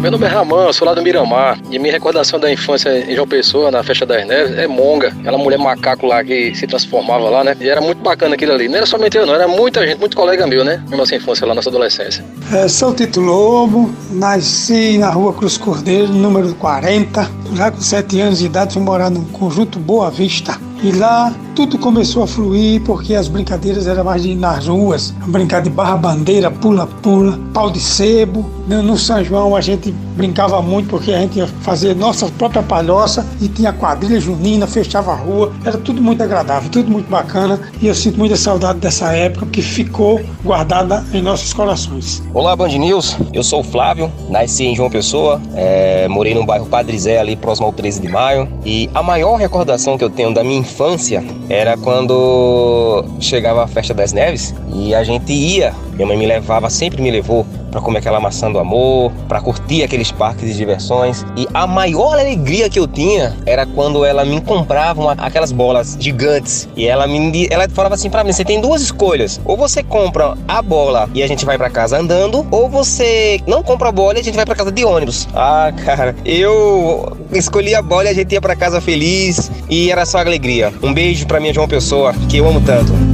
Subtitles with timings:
[0.00, 1.60] Meu nome é Ramã, sou lá do Miramar.
[1.70, 5.08] E minha recordação da infância em João Pessoa, na Festa das Neves, é Monga.
[5.08, 7.54] Aquela mulher macaco lá que se transformava lá, né?
[7.60, 8.66] E era muito bacana aquilo ali.
[8.66, 9.34] Não era somente eu, não.
[9.34, 10.82] Era muita gente, muito colega meu, né?
[10.88, 12.24] Na nossa infância lá, nossa adolescência.
[12.50, 17.30] É, sou Tito Lobo, nasci na rua Cruz Cordeiro, número 40.
[17.54, 20.58] Já com 7 anos de idade fui morar no conjunto Boa Vista.
[20.82, 25.10] E lá tudo começou a fluir porque as brincadeiras eram mais de ir nas ruas,
[25.26, 28.48] brincar de barra bandeira, pula-pula, pau de sebo.
[28.66, 33.26] No São João a gente brincava muito porque a gente ia fazer nossa própria palhoça
[33.42, 37.86] e tinha quadrilha junina, fechava a rua, era tudo muito agradável, tudo muito bacana e
[37.86, 42.22] eu sinto muita saudade dessa época que ficou guardada em nossos corações.
[42.32, 46.66] Olá Band News, eu sou o Flávio, nasci em João Pessoa, é, morei no bairro
[46.66, 50.32] Padre Zé ali próximo ao 13 de maio e a maior recordação que eu tenho
[50.32, 56.06] da minha infância era quando chegava a festa das neves e a gente ia, minha
[56.06, 60.10] mãe me levava, sempre me levou para comer aquela maçã do amor, para curtir aqueles
[60.10, 61.24] parques de diversões.
[61.36, 65.96] E a maior alegria que eu tinha era quando ela me comprava uma, aquelas bolas
[65.98, 66.68] gigantes.
[66.76, 69.40] E ela me ela falava assim para mim: você tem duas escolhas.
[69.44, 73.62] Ou você compra a bola e a gente vai para casa andando, ou você não
[73.62, 75.28] compra a bola e a gente vai para casa de ônibus.
[75.34, 80.04] Ah, cara, eu escolhi a bola e a gente ia para casa feliz e era
[80.04, 80.72] só alegria.
[80.82, 83.09] Um beijo para minha João Pessoa, que eu amo tanto.